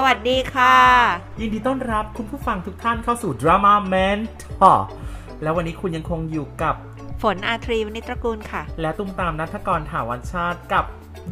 [0.00, 0.76] สวัสดีค่ะ
[1.40, 4.78] ยินดีต้อนรับคุณผู้ฟังทุกท่านเข้าสู่ Drama Mentor
[5.42, 6.74] แล้ววันนี้คุณยังคงอยู่กับ
[7.22, 10.84] ฝนอาทรีวณิตระกูลค่ะ และตุ้มตามนัทกรถาวันชาติกับ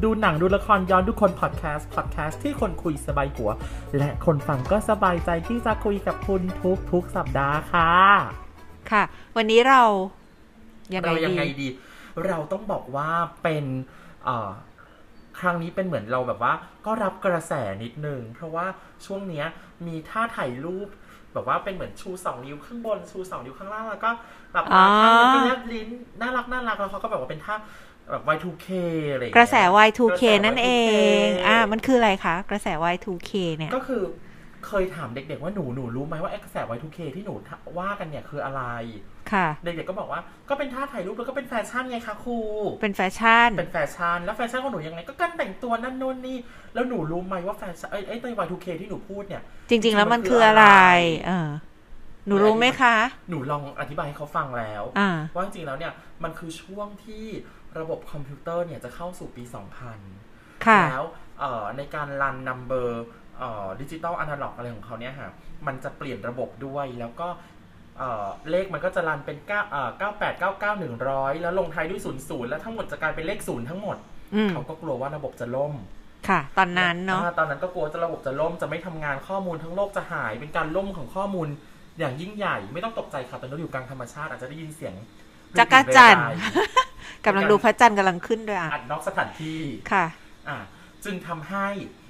[0.03, 3.51] ดูหนังดูละครย้อนดูคนพอดแคสต์พอดแคสต์ที่คนคุยสบายหัว
[3.97, 7.93] และคนฟังก็สบายใจที่จะคุยกับคุณทุกทุกๆสัปดาห์ค่ะ
[8.91, 9.03] ค่ะ
[9.37, 9.83] วันนี้เรา
[10.95, 11.69] ยังไงเรายังไงดีดี
[12.27, 13.11] เราต้องบอกว่า
[13.43, 13.65] เป็น
[14.25, 14.51] เอ่อ
[15.41, 16.53] ครั้งนี้เป็นเหมือนเราแบบว่า
[16.87, 18.67] ก็รับกระแสนิดนึง เพราะว่า
[19.07, 19.47] ช่วงเนี้ย
[19.87, 20.89] มีท่าถ่ายรูป
[21.33, 24.11] แบบว่าเป็นเหมือนชูสองนิ้วข้างบนชูสองนิ้วข้างล่างแล้วก็
[24.53, 25.89] แบบอ๋อท่ามันก็แลบลิ้น
[26.21, 27.55] น่ารักน่ารักแล้วเขาก็แบบว่าเป็นท่า
[28.11, 28.69] แบบ Y2K
[29.13, 30.69] อะไรอย่างกเงี้ยระแส Y2K กระแสนั่นเอ
[31.25, 34.03] ง Y2K อ่า มันคืออะไรคะ กระแส Y2K เนี่ย ก็คือ
[34.67, 37.35] เคยถามเด็กๆว่าหนูหนูรู้ไหมว่าไอ้กระแส Y2K ที่หนู
[37.79, 38.63] ว่ากันเนี่ยคืออะไร
[39.33, 42.39] ค่ะ เด็กๆก็บอกว่าก็เป็นท่าถ่ายรูปแล้วก็เป็นแฟชั่นไงคะครู
[42.83, 46.37] เป็นแฟชั่น เป็นแฟชั่น แล้วแฟชั่นของหนูยังไง ก็การแต่งตัวนั่นนู่นนี่
[46.75, 50.67] แล้วหนูรู้ไหมว่าแฟชั่นไอ้ไอ้ตัว Y2K ที่หนูพูดเนี่ย จริง ๆ แล้วมันคืออะไร
[51.27, 51.49] เออ
[52.27, 52.97] หนูรู้ไหมคะ
[53.31, 55.93] หนูลองอธิบายให้เขาฟังแล้วอ่าว่าจริงๆแล้วเนี่ย
[56.25, 57.27] มันคือช่วงที่
[57.79, 59.43] ระบบคอมพิวเตอร์เนี่ยจะเข้าสู่ปี
[60.05, 61.05] 2000 ค่ะ แล้ว
[61.41, 63.05] เอ่อในการ run number
[63.81, 65.31] ดิจิตอลอนาล็อกอะไรของเขาเนี่ยฮะ
[65.67, 67.29] มันจะเปลี่ยนระบบด้วยแล้วก็
[67.99, 73.97] เอ่อเลขมันก็จะรันเป็น9เอ่อ98 99 100 แล้วลงท้ายด้วย 00 แล้วทั้งหมดจะกลายเป็นเลข 0 ทั้งหมด
[74.35, 75.75] อืมเขาก็กลัวว่าระบบจะล่ม
[76.29, 81.49] ค่ะ ตอนนั้นเนาะอ่ตอนนั้นก็กลัวจะระบบจะล่มจะไม่ทำงานข้อมูลทั้งโลกจะหาย เป็นการล่มของข้อมูล
[81.99, 84.95] อย่างยิ่งใหญ่ ไม่ต้องตกใจค่ะตอนนี้เราอยู่กลางธรรมชาติอาจจะได้ยินเสียง
[85.59, 86.35] จักรจันทร์เรไร
[87.27, 89.61] กำลังดูพระจันทร์กำลังขึ้นด้วยอะอัดนอกสถานที่
[89.93, 90.07] ค่ะ
[90.49, 90.59] อ่า
[91.05, 92.06] จึงทำให้อ่า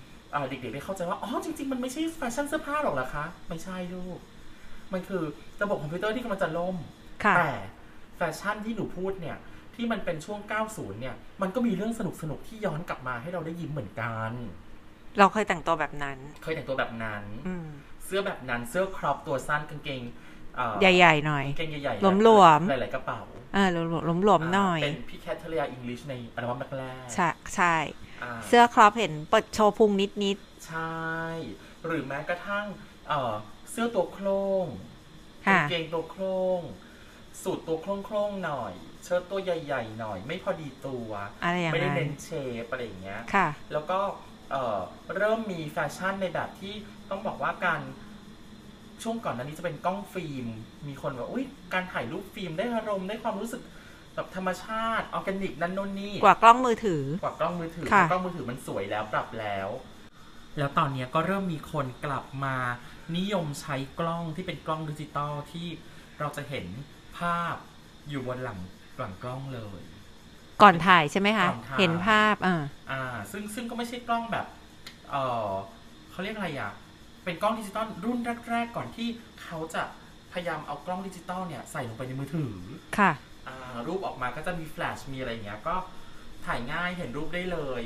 [0.49, 4.19] เด็กๆได้เข้าใจว่าอ๋อจริง ๆ มันไม่ใช่แฟชั่นเสื้อผ้าหรอกเหรอคะ ไม่ใช่ลูก
[4.93, 5.23] มันคือ
[5.63, 6.77] ระบบคอมพิวเตอร์ที่กำลังจะล่ม
[7.25, 7.51] ค่ะแต่
[8.17, 9.37] แฟชั่นที่หนูพูดเนี่ย
[9.75, 14.33] ที่มันเป็นช่วง 90 เนี่ย มันก็มีเรื่องสนุกๆที่ย้อนกลับมาให้เราได้ยิ้มเหมือนกัน
[15.19, 17.67] เราเคยแต่งตัวแบบนั้น เคยแต่งตัวแบบนั้นอืม
[18.05, 20.03] เสื้อแบบนั้น เสื้อ crop ตัวสั้นกางเกง
[20.57, 23.21] เอ่อใหญ่ๆหน่อยกางเกงใหญ่ๆหลวมๆ หลายๆกระเป๋า
[23.55, 27.75] เออหลวมๆหน่อย เป็นพี่แคทเธอรียอิงลิชในอัลบั้มแรกๆใช่ใช่
[28.05, 28.06] อ่า
[28.47, 31.07] เสื้อ crop เห็นเปิดโชว์พุงนิดใช่
[31.87, 32.67] หรือแม้กระทั่ง
[33.09, 33.35] เอ่อ
[33.71, 34.29] เสื้อตัวโคร่
[34.63, 36.25] งๆกาค่ะ กางเกงตัวโคร่
[36.59, 36.61] ง
[37.43, 38.73] สูทตัวโคร่งโคร่งๆหน่อย
[39.05, 41.11] เชิ้ตตัวใหญ่ ๆ หน่อย ไม่พอดีตัว
[41.43, 43.99] อะไรอย่างไม่ได้เน้น shape อะไรอย่างเงี้ยค่ะแล้วก็
[44.51, 44.79] เอ่อ
[45.17, 46.75] เริ่มมีแฟชั่นในแบบที่
[47.11, 47.81] ต้องบอกว่าการ
[49.03, 50.47] ช่วงก่อนหน้านี้จะเป็นกล้องฟิล์ม
[50.89, 53.63] มีคนแบบอุ้ยการถ่ายรูปฟิล์มได้อารมณ์ได้ความรู้สึก
[54.17, 59.69] แบบธรรมชาติออร์แกนิกนั่นนู่นนี่กว่ากล้องมือถือ กว่ากล้องมือถือค่ะ กล้องมือถือมันสวยแล้วปรับแล้ว
[60.59, 62.57] แล้วตอนเนี้ยก็เริ่มมีคนกลับมา
[63.17, 65.67] นิยมใช้กล้องที่เป็นกล้องดิจิตอลที่
[66.19, 66.67] เราจะเห็น
[67.19, 67.55] ภาพ
[68.09, 68.59] อยู่บนหลัง
[68.99, 69.81] หลังกล้องเลย
[70.63, 74.47] ก่อนถ่ายใช่ไหมคะก่อนถ่าย เห็นภาพอ่าอ่า ซึ่งซึ่งก็ไม่ใช่กล้องแบบ
[75.11, 75.17] เอ
[75.49, 75.51] อ
[76.11, 76.73] เขาเรียกอะไรอะ
[77.25, 78.19] เป็นกล้องดิจิตอลรุ่น
[78.51, 79.09] แรก ๆ ก่อนที่
[79.43, 79.83] เขาจะ
[80.33, 82.55] พยายามเอากล้องดิจิตอลเนี่ยใส่ลงไปในมือถือ
[82.99, 83.36] ค่ะอ่า
[83.89, 85.75] รูปออกมาก็จะมีแฟลชมีอะไรอย่างเงี้ย ก็
[86.47, 87.83] ถ่ายง่ายเห็นรูปได้เลย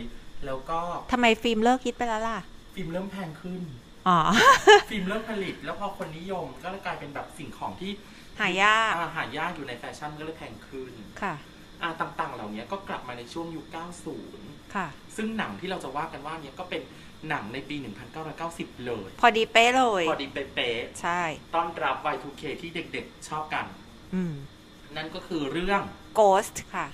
[0.46, 0.80] แล้วก็
[1.12, 2.38] ทำไมฟิล์มเลิกฮิตไปแล้วล่ะ
[2.74, 3.62] ฟิล์มเริ่มแพงขึ้น
[4.08, 4.18] อ๋อ
[4.90, 7.92] ฟิล์มเริ่มผลิต แล้วพอคนนิยมก็เลยกลายเป็นแบบสิ่งของที่
[8.40, 10.92] หายากอ่า หายากอยู่ในแฟชั่นก็เลยแพงขึ้น
[11.22, 11.34] ค่ะ
[11.82, 13.66] อ่าต่างๆ เหล่านี้ก็กลับมาในช่วงยุค
[14.20, 14.86] 90 ค่ะ
[15.16, 16.82] ซึ่งหนังที่เราจะว่ากันว่าเนี้ยก็เป็น
[17.28, 17.76] หนังในปี
[18.30, 23.66] 1990 เลย พอดีเป๊ะเลย พอดีเป๊ะใช่ๆต้อนรับ Y2K ที่เด็กๆ ชอบกัน
[24.14, 24.32] อืม
[24.96, 25.82] นั่นก็คือเรื่อง
[26.18, 26.86] Ghost ค่ะ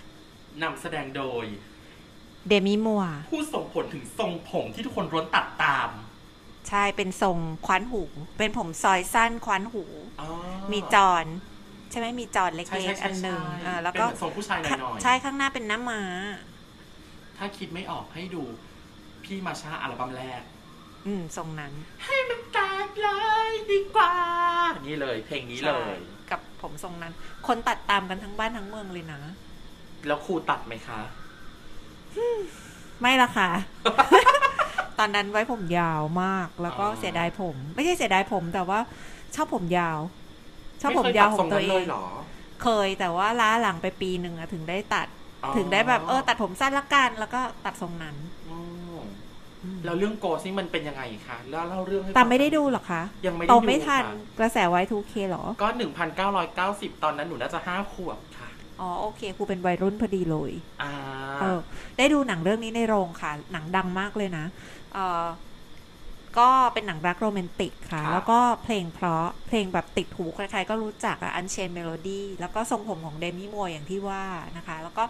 [0.62, 1.44] นำแสดงโดย
[2.48, 5.90] เดมิมัว ผู้ส่งผลถึงทรงผมที่ทุกคนร้วนตัดตาม
[6.68, 8.02] ใช่เป็นทรงคว้านหู
[8.38, 9.84] เป็นผมซอยสั้นคว้านหู
[10.20, 10.28] อ๋อ
[10.72, 11.26] มีจอน
[11.90, 16.00] ใช่ไหมมีจอนเล็ใช่ใช่กๆใช่อันหนึ่งใช่อ่าแล้วเป็นก็เหมือนทรงผู้ชายหน่อยๆใช่ข้างหน้าเป็นหน้าม้า
[17.36, 18.42] ถ้าคิดไม่ออกให้ดู
[19.24, 20.42] พี่มาชาอัลบั้มแรก
[21.06, 21.72] อืมทรงนั้น
[22.04, 23.08] ให้มันแตกเล
[23.48, 24.14] ยดีกว่า
[24.86, 27.12] นี่เลยเพลงนี้เลยใช่ กับผมทรงนั้น
[27.46, 29.20] คนตัดตามกันทั้งบ้านทั้งเมืองเลยนะ
[30.06, 31.00] แล้วครูตัดไหมคะ
[33.00, 33.48] ไม่ละค่ะ
[34.98, 38.80] ตอนนั้นไว้ผมยาวมาก แล้วก็อ๋อเสียดายผม ไม่ใช่เสียดายผมแต่ว่า
[39.34, 39.98] ชอบผมยาว
[40.80, 42.04] ชอบไม่ผมเคยยาวตัดขทรองงตัวนั้นเอเลงยเหรอ
[42.62, 45.06] เคยแต่ว่าล้าหลังไปปีหนึ่งอะถึงได้ตัด
[45.44, 48.25] อ๋อถึงได้แบบเออ ตัดผมสั้นละกัน แล้วก็ตัดทรงนั้นอ๋อ
[49.84, 58.48] แล้วเรื่องโกสนี่มันเป็นยังไงคะแล้วเล่าเรื่องให้แต่ฟังไม่ได้ดูหรอคะยังไม่ได้โตดูไม่ทันค่ะกระแส Y2K หรอ ก็หนึ่งพันเก้าร้อยเก้าสิบตอนนั้นหนูน่าจะห้าขวบค่ะ
[58.80, 60.52] อ๋อโอเคครูเป็นวัยรุ่นพอดีเลย
[60.82, 60.92] อ่า
[61.40, 61.58] เออ
[61.98, 64.44] ได้ดูหนังเรื่องนี้ในโรงค่ะ หนังดังมากเลยนะ
[64.94, 65.26] เออ
[66.38, 74.24] ก็เป็นหนังรักโรแมนติกค่ะ แล้วก็เพลงเพราะเพลงแบบติดหูใครๆก็รู้จักอะ Unchained Melody แล้วก็ทรงผมของเดมี่มัวร์อย่างที่ว่า
[74.56, 75.04] นะคะ แล้วก็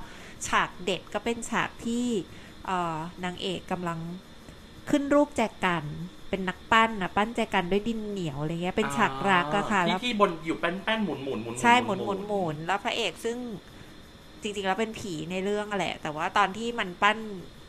[0.49, 2.06] ฉากเด็ดก็เป็นฉากที่
[2.67, 3.99] เอ่อนางเอกกำลัง
[4.90, 5.84] ขึ้นรูปแจกัน
[6.30, 13.36] เป็นนักปั้นนะปั้นแจกันด้วยดินเหนียวอะไรเงี้ยเป็นฉากรักอะค่ะที่แล้วที่บนอยู่แป้นแป้นๆหมุนหมุนหมุนใช่หมุนหมุนหมุนแล้วพระเอกซึ่ง
[14.42, 17.18] จริงๆแล้วเป็นผีในเรื่องอะแหละ แต่ว่าตอนที่มันปั้น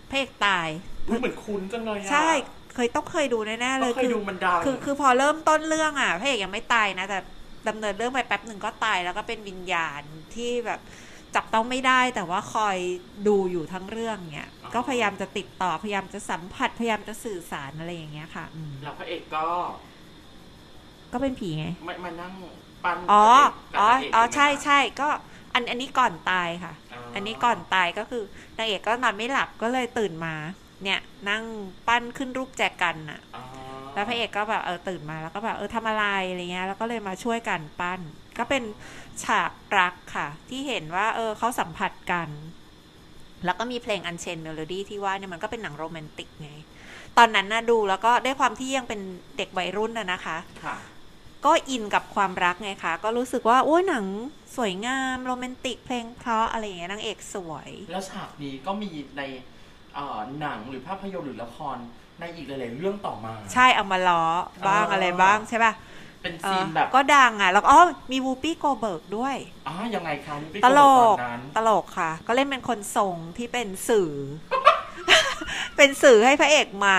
[0.09, 0.67] พระเอกตาย
[1.07, 2.29] อุ๊ยเหมือนคุ้นจังเลยอะใช่
[2.75, 7.19] เคยต้องเคยดูแน่ๆเลยเราเคยดูมันดังคือคือพอเริ่มต้นเรื่องอะพระเอกยังไม่ตายนะแต่
[7.67, 10.01] ดำเนินเรื่องไปแป๊บหนึ่งก็ตายแล้วก็เป็นวิญญาณ
[10.35, 10.79] ที่แบบ
[11.35, 12.77] จับต้องไม่ได้แต่ว่าคอย
[13.27, 19.45] ดูอยู่ทั้งเรื่องเนี่ยก็พยายามจะติดต่อพยายามจะสัมผัสพยายามจะสื่อสารอะไรอย่างเงี้ยค่ะอืมแล้วพระเอกก็
[21.13, 22.33] ก็เป็นผีไงไม่มานั่ง
[22.83, 23.25] ปั้นอ๋อ
[23.73, 25.09] กับอ๋อพระเกอ๋อกับใช่นางเอกใช่ก็
[25.53, 28.23] อันอันนี้ก่อนตายค่ะอ๋ออัอันนี้ก่อนตายก็คือ
[28.57, 30.35] นางเอกก็นอนไม่หลับก็เลยตื่นมา
[30.83, 31.43] เนี่ย นั่ง
[31.87, 33.43] ปั้นขึ้นรูปแจกันน่ะอ๋อ
[33.93, 37.99] แล้วพระเอกก็แบบเออตื่นมาแล้วก็แบบเออทำอะไรอะไรเงี้ยแล้วก็เลยมาช่วยกันปั้น
[38.37, 38.63] ก็เป็น
[39.23, 42.29] ฉากรักค่ะ ที่เห็นว่าเออเขาสัมผัสกัน
[43.45, 46.51] แล้วก็มีเพลง Unchained Melody ที่ว่าเนี่ยมันก็เป็นหนังโรแมนติกไง
[47.17, 48.99] ตอนนั้นนะดูแล้วก็ได้ความที่ยังเป็น
[49.37, 50.77] เด็กวัยรุ่นนะนะคะค่ะ
[51.45, 54.05] ก็อินกับความรักไงคะ ก็รู้สึกว่าโอ้ยหนัง
[54.57, 59.21] สวยงามโรแมนติกเพลงเพราะอะไรอย่างเงี้ยนางเอกสวย แล้วฉากนี้ก็มีใน
[59.93, 61.77] เอ่อหนังหรือภาพยนตร์หรือละคร
[62.19, 64.23] ในอีกหลายๆเรื่องต่อมา ใช่เอามาล้อ
[64.67, 65.73] บ้างอ่าอะไรบ้างใช่ป่ะ
[66.27, 67.81] เป็นเออ scene แบบ ก็ดังอะ แล้วก็อ๋อ
[68.11, 69.35] มีวูปี้โกลด์เบิร์กด้วย
[69.67, 74.11] อ๋อยังไงคะนี่พี่ตลตกอนนั้นตลกค่ะ ก็เล่นเป็นคนทรงที่เป็นสื่อ
[75.77, 76.97] เป็นสื่อให้พระเอกมา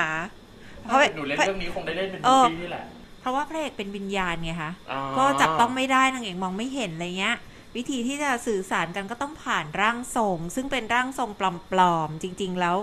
[0.84, 2.84] เพราะถ้าหนูเล่นเรื่องนี้คงได้เล่นเป็นเอมูปี้นี่แหละ
[3.20, 7.36] เพราะว่าพระเอกเป็นวิญญาณไงคะอ๋อก็จับต้องไม่ได้นางเอกมองไม่เห็นอะไรเงี้ย
[7.76, 12.76] วิธีที่จะสื่อสารกันก็ต้องผ่านร่างทรง ซึ่งเป็นร่างทรงปลอมๆจริง ๆ แล้ว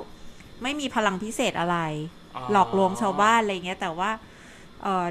[0.64, 1.78] ไม่มีพลังพิเศษอะไร
[2.52, 4.24] หลอกลวงชาวบ้านอะไรเงี้ย แต่ว่าเออ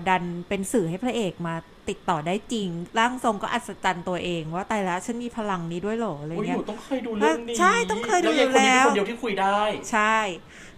[0.09, 1.55] ดันเป็นสื่อให้พระเอกมา
[1.89, 2.69] ติดต่อได้จริง
[2.99, 9.59] ร่างทรงก็อัศจรรย์ตัวเองว่าตายแล้วฉันมีพลังนี้ด้วยเหรออะไรโอ้ยหเงี้ยนูต้องเคยดูเรื่องนี้ใช่ต้องเคยดูแล้วยายคนนี้แล้วเป็นคนเดียวที่คุยได้
[9.91, 10.17] ใช่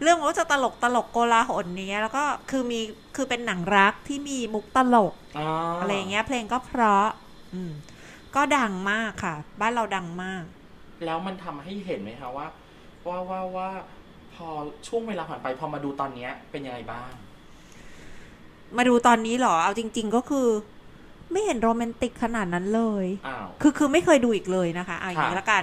[0.03, 2.81] เรื่องมันก็จะตลกตลกโกลาหลเนี้ยแล้วก็คือมี
[3.17, 7.09] คือเป็นหนังรักที่มีมุกตลกอ๋อออะไรเงี้ย เพลงก็เพราะ
[7.55, 7.73] อืม
[8.37, 10.43] ก็ดังมากค่ะ บ้านเราดังมาก
[11.05, 12.47] แล้วมันทำให้เห็นไหมคะว่า
[13.09, 13.69] ว่าว่าว่า
[14.35, 14.49] พอ
[14.89, 17.11] ช่วงเวลาผ่านไปพอมาดูตอนเนี้ยเป็นยังไงบ้าง
[18.77, 20.49] มาดูตอนนี้เหรอ เอาจริง ๆ ก็คือ
[21.33, 25.63] ไม่เห็นโรแมนติกขนาดนั้นเลยอ้าวคือคือไม่เคยดูอีกเลยนะคะเอาอย่างนี้ค่ะละกัน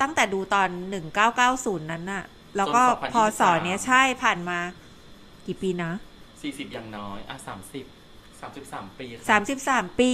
[0.00, 2.24] ตั้งแต่ดูตอนหนึ่งเก้าเก้าศูนย์นั้นน่ะ
[2.56, 4.58] แล้วก็จน2023พอสอนเนี้ยใช่ผ่านมา
[5.46, 5.92] กี่ปีนะ
[6.42, 7.84] สี่สิบอย่างน้อย อะสามสิบ
[8.40, 10.12] สามสิบสามปีค่ะสามสิบสามปี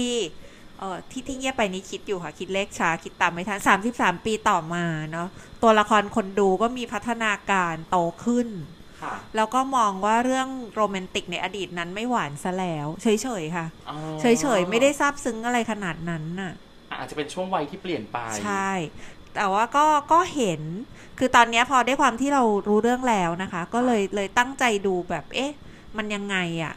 [0.79, 5.27] เออที่ที่เงียบไปนี้คิดอยู่ค่ะ คิดเลขช้า คิดตามไม่ทันสามสิบสามปีต่อมาเนาะ
[5.63, 8.80] ตัวละครคนดูก็มีพัฒนาการโตขึ้นค่ะ
[9.35, 13.07] แล้วก็มองว่าเรื่องโรแมนติกในอดีตนั้นไม่หวานซะแล้ว เฉ
[13.41, 16.53] ยๆค่ะอ๋อเฉยๆ ไม่ได้ซาบซึ้งอะไรขนาดนั้นน่ะ
[16.89, 18.71] อะ อาจจะเป็นช่วงวัยที่เปลี่ยนไป ใช่
[19.35, 20.61] แต่ว่าก็ก็เห็น
[21.19, 25.51] คือตอนเนี้ยพอได้ความที่เรารู้เรื่องแล้วนะคะ ก็เลยเลยตั้งใจดูแบบ เอ๊ะ
[25.97, 26.73] มันยังไงอะ่ะ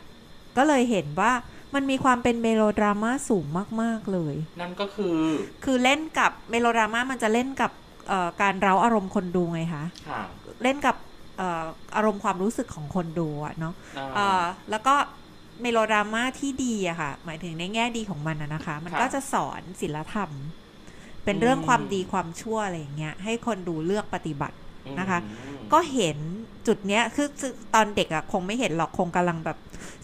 [0.57, 1.33] ก็เลยเห็นว่า
[1.75, 3.47] มันมีความเป็นเมโลดราม่าสูง
[3.83, 5.19] มาก ๆ เลย นั่นก็คือ
[5.65, 7.71] คือเล่นกับเมโลดราม่ามันจะเล่นกับ
[8.09, 10.23] เอ่อการเร้าอารมณ์คนดูไงคะค่ะ
[10.63, 11.65] เล่นกับเอ่อ
[11.97, 14.95] อารมณ์ความรู้สึกของคนดูอะเนาะอ่าเอ่อแล้วก็
[15.61, 20.31] เมโลดราม่าที่ดีอะค่ะ หมายถึงในแง่ดีของมันอะนะคะ มันครับก็จะสอนศิลธรรม
[21.25, 24.57] เป็นเรื่องอืมความดีความชั่วอะไรอย่างเงี้ยให้คนดูเลือกปฏิบัติ
[25.01, 25.27] นะคะอื
[25.67, 26.17] มก็เห็น
[26.67, 29.59] จุดเนี้ยคือคือตอนเด็กอะคงไม่เห็นหรอกคงกำลังแบบ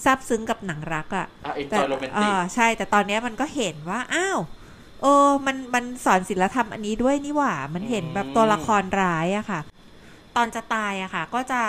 [0.05, 4.39] ซาบซึ้งกับหนังรักอะอะแต่ enjoy romantic อ่าใช่ แต่ตอนเนี้ยมันก็เห็นว่า อ้าว
[5.03, 9.61] เออ มันมันสอนศิลธรรมอันนี้ด้วยนี่หว่า มันเห็นแบบตัวละครร้ายอะค่ะ
[10.37, 11.63] ตอนจะตายอะค่ะ ก็จะ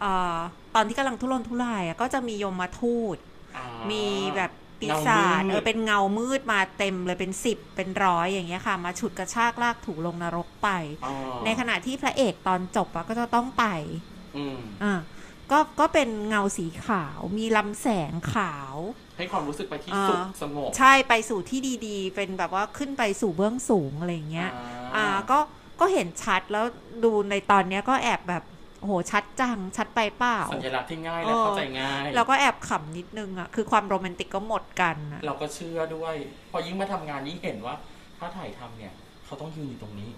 [0.00, 0.36] เอ่อ
[0.74, 3.16] ตอนที่กำลังทุรนทุรายอะก็จะมียมมาทูต
[3.56, 10.68] อ่ามีแบบปีศาจเงามืดเออเป็นเงามืดมาเต็มเลยเป็นสิบเป็นร้อยอย่างเงี้ยค่ะ มาฉุดกระชากลากถูลงนรกไป
[11.04, 11.12] อ๋อ
[11.44, 13.64] ในขณะที่พระเอกตอนจบอะก็จะต้องไป
[14.36, 14.94] อืมอ่า
[15.50, 18.74] ก็ก็เป็นเงาสีขาวมีลำแสงขาว
[19.18, 24.50] ให้ความรู้สึกไปที่อ่าสุขสงบใช่ไปสู่ที่ดีๆ เป็นแบบว่าขึ้นไปสู่เบื้องสูงอะไรอย่างเงี้ย
[24.96, 25.38] อ่าก็
[25.80, 26.64] ก็เห็นชัดแล้ว
[27.04, 28.44] ดูในตอนเนี้ยก็แอบแบบ
[28.80, 36.14] โอ้โหชัดจังชัดไปเปล่าสัญลักษณ์ที่ง่ายและเออเข้าใจง่ายเราก็แอบขำนิดนึงอะคือความโรแมนติกก็หมดกันอะเราก็เชื่อด้วย
[36.50, 37.74] พอยิ่งมาทำงานยิ่งเห็นว่า
[38.18, 38.92] ถ้าถ่ายทำเนี่ย
[39.24, 40.10] เขาต้องยืนอยู่ตรงนี้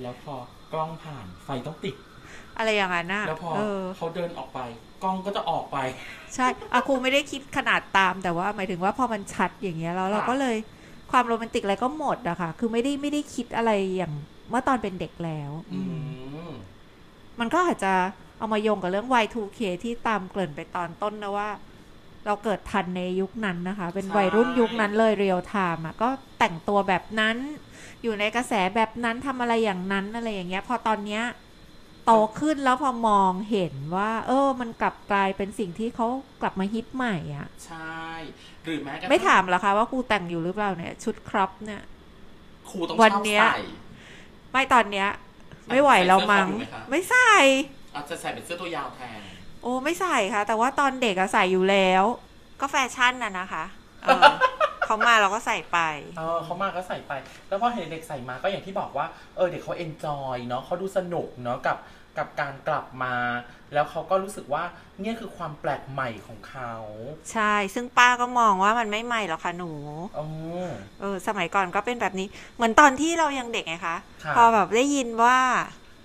[0.00, 0.34] แล้วพอ
[0.72, 1.96] กล้องผ่านไฟต้องติด
[2.58, 4.60] อะไรอย่างนั้นน่ะแล้วพอเออเขาเดินออกไป
[5.02, 5.78] กล้องก็จะออกไป
[6.34, 10.56] ใช่อาครูไม่ได้คิดขนาดตามแต่ว่าหมายถึงว่าพอมันชัดอย่างเงี้ยแล้วเราค่ะก็เลย
[11.10, 14.14] ความโรแมนติกอะไรก็หมดอะค่ะ คือไม่ได้ไม่ได้คิดอะไรอย่าง
[14.50, 15.80] เมื่อตอนเป็นเด็กแล้วอื
[16.46, 16.50] ม
[17.40, 17.92] มันก็อาจจะ
[18.38, 21.50] เอามาโยงกับเรื่อง Y2K ที่ตามเกริ่นไปตอนต้นนะว่า
[22.26, 27.36] เราเกิดทันในยุคนั้นนะคะ เป็นวัยรุ่นยุคนั้นเลย real time อะก็แต่งตัวแบบนั้น
[28.02, 31.22] อยู่ในกระแสแบบนั้นทำอะไรอย่างนั้นอะไรอย่างเงี้ย พอตอนเนี้ย
[32.06, 36.06] โตขึ้นแล้วพอมองเห็นว่า เออ มันกลับกลายเป็นสิ่งที่เขา
[36.42, 38.00] กลับมาฮิตใหม่อะ ใช่
[38.64, 41.82] หรือแม้กระทั่งไม่ถามเหรอคะว่าครูแต่งอยู่หรือเปล่าเนี่ย ชุด crop เนี่ย
[42.70, 43.64] ครูต้องวันชอบเนี้ยใส่
[44.52, 45.08] ไม่ตอนเนี้ย
[45.68, 47.34] ไม่ไหวแล้วมั้งใส่เสื้อคลุมไหมคะไม่ใส่
[47.94, 49.20] อาจจะใส่เป็นเสื้อตัวยาวแทน
[49.62, 52.04] โอ้ไม่ใส่ค่ะ แต่ว่าตอนเด็กอะใส่อยู่แล้ว
[52.60, 53.64] ก็แฟชั่นน่ะนะคะ
[54.04, 54.22] เออ
[54.84, 55.78] เขามาเราก็ใส่ไป
[56.18, 57.12] เออเขามาก็ใส่ไป
[57.48, 61.76] แล้วพอเห็นเด็กใส่มาก็อย่างที่บอกว่า เออเด็กเขา enjoy เนาะเขาดูสนุกเนาะกับ
[62.18, 63.14] กับการกลับมา
[63.72, 64.64] แล้วเขาก็รู้สึกว่า
[65.00, 66.72] เนี่ยคือความแปลกใหม่ของเขา
[67.32, 69.72] ใช่ ซึ่งป้าก็มองว่ามันไม่ใหม่หรอกค่ะหนู
[70.18, 70.26] อ๋อ
[71.00, 75.38] เออ สมัยก่อนก็เป็นแบบนี้ เหมือนตอนที่เรายังเด็กไงคะค่ะพอแบบได้ยินว่า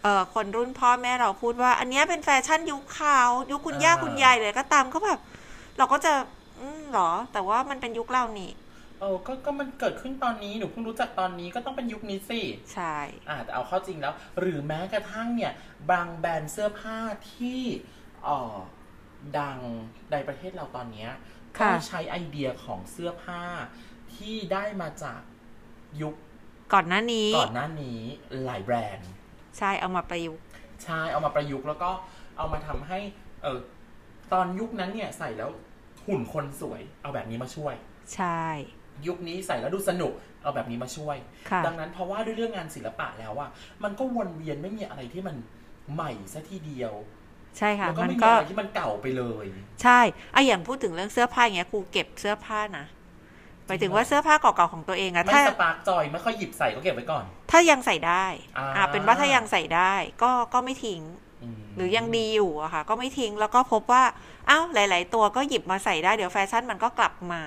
[0.04, 3.20] เออคนรุ่นพ่อแม่เราพูดว่า อันเนี้ยเป็นแฟชั่นยุคเขา
[3.52, 5.20] ยุคคุณย่าคุณยายเลยก็ตามก็แบบ
[5.78, 6.14] เราก็จะ
[6.60, 8.52] อืมเหรอ แต่ว่ามันเป็นยุคเรานี่
[9.00, 12.42] เออก็ก็มันเกิดขึ้นตอนนี้หนูเพิ่งรู้จักตอนนี้ก็ต้องเป็นยุคนี้สิ
[12.74, 12.98] ใช่
[13.30, 15.54] อ่าแต่เอาเข้าจริงแล้ว หรือแม้กระทั่งเนี่ย
[15.92, 16.98] บางแบรนด์เสื้อผ้า
[17.34, 17.62] ที่
[18.24, 18.56] เอ่อ
[19.40, 19.60] ดัง
[20.12, 21.12] ในประเทศเราตอนเนี้ย
[21.58, 23.42] ก็ค่ะใช้ไอเดียของเสื้อผ้า
[24.16, 25.22] ที่ได้มาจาก
[26.02, 26.16] ยุค
[26.74, 28.00] ก่อนหน้านี้ก่อนหน้านี้
[28.46, 29.10] หลายแบรนด์
[29.58, 30.46] ใช่เอามาประยุกต์
[30.84, 31.90] ใช่เอามาประยุกต์แล้วก็
[32.38, 33.00] เอามาทำให้
[33.44, 33.60] เออ
[34.34, 35.52] ตอนยุคนั้นเนี่ยใส่แล้ว
[36.06, 37.76] หุ่นคนสวยเอาแบบนี้มาช่วย
[38.16, 38.44] ใช่
[39.08, 41.18] ยุคนี้ใส่แล้วดูสนุกเอาแบบนี้มาช่วย
[41.50, 43.50] ค่ะ ดังนั้นเพราะว่าด้วยเรื่องงานศิลปะแล้วอะ
[43.84, 45.36] มันก็วนเวียนไม่มีอะไรที่มัน
[45.94, 46.94] ใหม่ซะทีเดียว
[47.58, 49.46] ใช่ค่ะ แล้วก็มันไม่มีก็ อะไรที่มันเก่าไปเลย
[49.84, 50.00] ใช่
[50.34, 52.86] อะอย่างพูดถึงเรื่องเสื้อผ้าอย่างเงี้ยครูเก็บเสื้อผ้านะ
[53.68, 58.26] หมายถึงว่าเสื้อผ้าเก่าๆของตัวเองอะไม่ถ้า สปาร์กจอยไม่ค่อยหยิบใส่ก็เก็บไว้ก่อน ถ้ายังใส่ได้
[58.58, 61.06] อ่า อ่าเป็นว่าถ้ายังใส่ได้ ก็ก็ไม่ทิ้งม
[61.76, 64.04] หรือยังดีอยู่อะค่ะ ก็ไม่ทิ้งแล้วก็พบว่า
[64.50, 67.42] อ้าวหลาย ๆ ตัวก็หยิบมาใส่ได้เดี๋ยวแฟชั่นมันก็กลับมา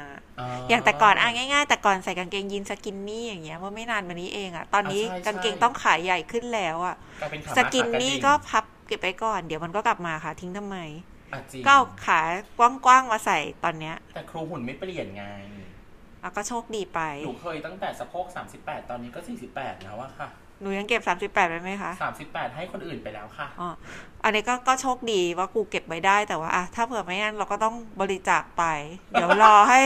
[0.68, 10.76] อย่างแต่ก่อนอะง่าย ๆ แต่ก่อนใส่กางเกงยีน skinny อย่างเงี้ยเมื่อไม่นานมานี้เองอะตอนนี้อ่าใช่กางเกงใช่ต้องขาใหญ่ขึ้นแล้วอะกลายเป็นขาสม้ากินขากระนี่ดิ่งก็พับเก็บไว้ก่อนเดี๋ยวมันก็กลับมาค่ะ ทิ้งทำไม
[11.32, 12.20] อะจริงก็เอาขา
[12.58, 15.24] กว้างๆมาใส่ตอนเนี้ย แต่ครูหุ่นไม่เปลี่ยนไง
[16.22, 18.26] อะก็โชคดีไปหนูเคยตั้งแต่สะโพก
[18.58, 19.20] 38 ตอนนี้ก็
[19.52, 20.28] 48 แล้วอะค่ะ
[20.60, 21.92] หนูยังเก็บ38ไว้ไหมคะ
[22.24, 23.68] 38ให้คนอื่นไปแล้วค่ะอ๋อ
[24.24, 28.64] อันนี้ก็ก็โชคดีว่ากูเก็บไว้ได้แต่ว่าอะถ้าเผื่อไม่งั้นเราก็ต้องบริจาคไป
[29.10, 29.82] เดี๋ยวรอให้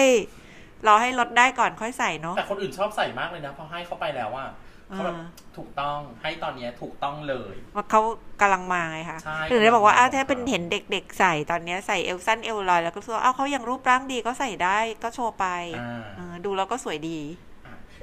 [0.87, 4.49] รอให้ลดได้ก่อนค่อยใส่เนาะแต่คนอื่นชอบใส่มากเลยนะพอให้เขาไปแล้วอะ
[4.89, 5.27] เขาแบบอ่า
[5.57, 8.01] ถูกต้องให้ตอนเนี้ยถูกต้องเลยว่าเขา
[8.41, 15.47] กำลังมาไงคะใช่ถึงได้บอกว่าอ้าวกำลังมาถ้าเป็นเห็นเด็ก ๆ ใส่ตอนเนี้ยใส่เอวสั้นเอวลอยแล้วก็รู้สึกว่าอ้าวเขายังรูปร่างดีก็ใส่ได้ก็โชว์ไป
[15.81, 17.52] อ่าเออดูแล้วก็สวยดีอะ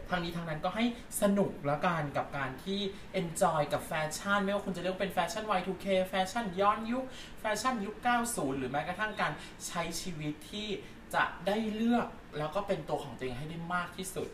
[0.09, 0.85] ทางนี้ทางนั้นก็ให้
[1.21, 2.79] สนุกแล้วกันกับการที่
[3.21, 7.03] enjoy กับแฟชั่น ไม่ว่าคุณจะเรียกว่าเป็นแฟชั่น Y2K แฟชั่นย้อนยุค
[7.39, 7.95] แฟชั่นยุค
[8.27, 9.31] 90 หรือแม้กระทั่งการ
[9.67, 10.67] ใช้ชีวิตที่
[11.15, 12.07] จะได้เลือก
[12.39, 14.29] แล้วก็เป็นตัวของตัวเองให้ได้มากที่สุด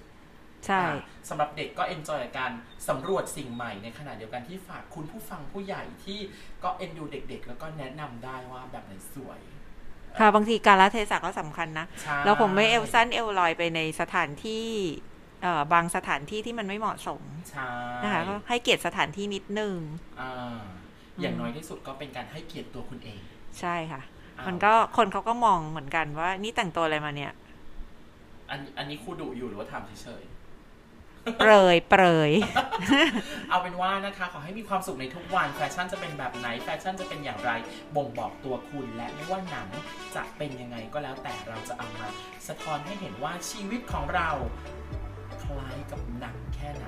[0.66, 2.52] ใช่อะสำหรับเด็กก็ enjoy กับการ
[2.90, 6.20] สำรวจสิ่งใหม่ในขณะเดียวกันที่ฝากคุณผู้ฟังผู้ใหญ่ที่
[6.64, 9.40] ก็เอ็นดูเด็ก ๆ แล้วก็แนะนำได้ว่าแบบไหนสวย
[10.20, 15.15] ค่ะบางทีการละเทศะก็สำคัญนะใช่เราคงไม่เอวสั้นเอวลอยไปในสถานที่เอ่อ
[15.74, 17.22] บางสถานที่ที่มันไม่เหมาะสม
[17.52, 17.70] ใช่
[18.04, 19.76] นะคะก็ให้เกียรติสถานที่นิดนึง
[20.22, 20.60] อ่า
[21.22, 23.20] อย่างน้อยที่สุดก็เป็นการให้เกียรติตัวคุณเอง
[23.60, 24.02] ใช่ค่ะ
[24.38, 27.34] อ้าวมันก็คนเขาก็มองเหมือนกันว่า นี่แต่งตัวอะไรมาเนี่ย
[28.50, 30.24] อันอันนี้ครูดุอยู่หรือว่าถามเฉย
[31.40, 37.52] เปรยเปรยๆเอาเป็นว่านะคะ ขอให้มีความสุขในทุกวันแฟชั่นจะเป็นแบบไหนแฟชั่นจะเป็นอย่างไร
[37.96, 39.68] บ่งบอกตัวคุณและไม่ว่าหนัง
[40.16, 42.06] จะเป็นยังไงก็แล้วแต่เราจะเอามา
[42.48, 44.30] สะท้อนให้เห็นว่าชีวิตของเรา
[45.46, 46.86] คล้ายกับหนังแค่ไหน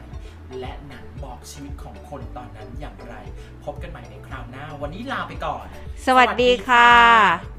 [0.59, 3.15] และหนังบอกชีวิตของคนตอนนั้นอย่างไร
[3.63, 5.65] พบกันใหม่ในคราวหน้า วันนี้ลาไปก่อน
[6.05, 7.56] สวัสดีค่ะ